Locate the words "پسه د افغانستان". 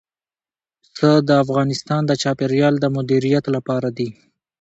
0.93-2.01